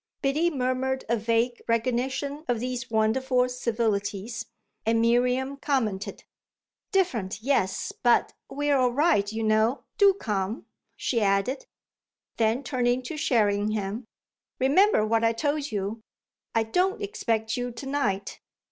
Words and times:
Biddy 0.23 0.49
murmured 0.49 1.05
a 1.09 1.15
vague 1.15 1.61
recognition 1.67 2.43
of 2.47 2.59
these 2.59 2.89
wonderful 2.89 3.47
civilities, 3.49 4.47
and 4.83 4.99
Miriam 4.99 5.57
commented: 5.57 6.23
"Different, 6.91 7.43
yes; 7.43 7.93
but 8.01 8.33
we're 8.49 8.75
all 8.75 8.91
right, 8.93 9.31
you 9.31 9.43
know. 9.43 9.83
Do 9.99 10.15
come," 10.15 10.65
she 10.97 11.21
added. 11.21 11.67
Then 12.37 12.63
turning 12.63 13.03
to 13.03 13.15
Sherringham: 13.15 14.07
"Remember 14.57 15.05
what 15.05 15.23
I 15.23 15.33
told 15.33 15.71
you 15.71 16.01
I 16.55 16.63
don't 16.63 16.99
expect 17.03 17.55
you 17.55 17.69
to 17.73 17.85
night." 17.85 18.39